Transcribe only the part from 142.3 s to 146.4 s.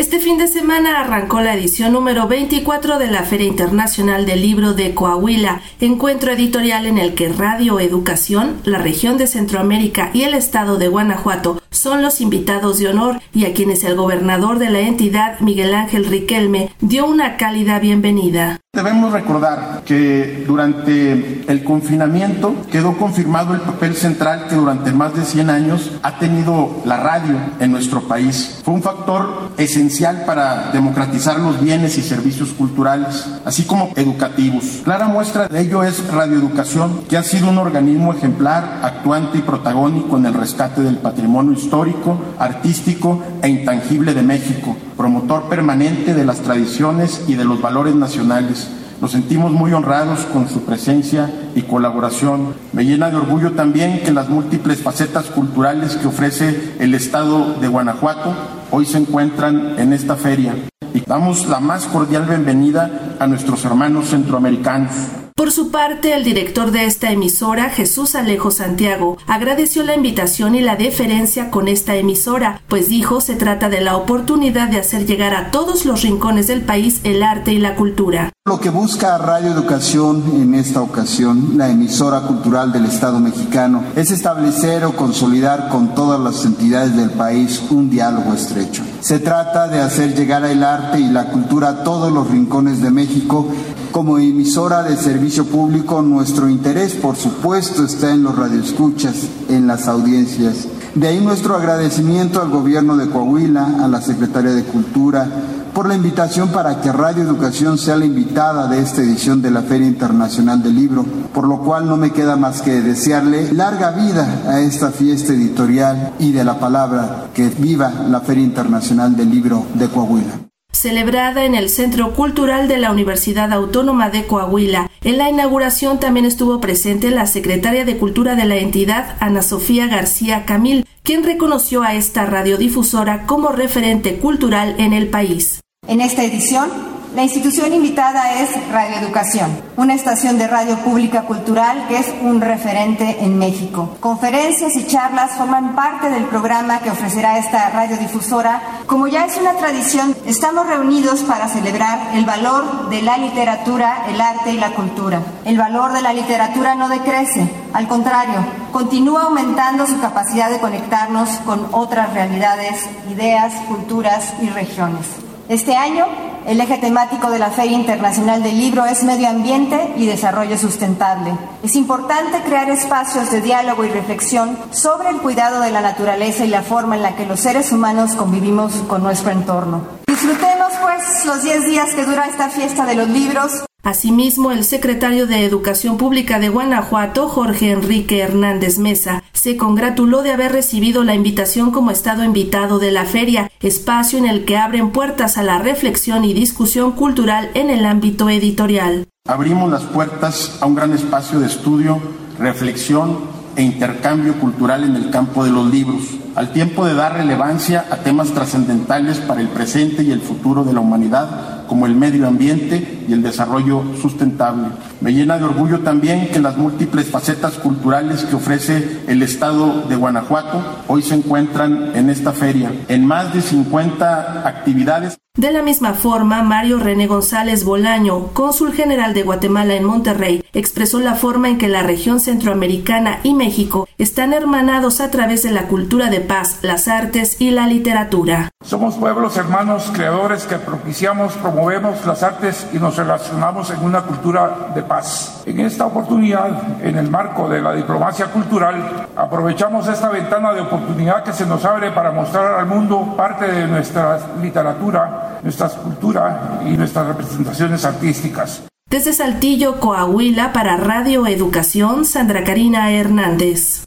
referente en México. Conferencias y charlas forman parte del